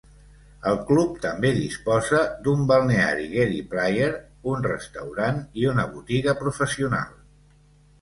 [0.69, 4.11] El club també disposa d'un balneari Gary Player,
[4.55, 7.19] un restaurant i una botiga professional.